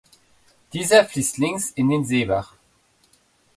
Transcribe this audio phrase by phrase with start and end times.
[0.73, 2.55] Dieser fließt links in den Seebach.